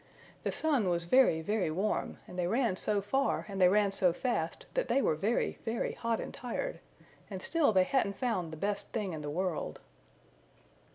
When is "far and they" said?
3.03-3.67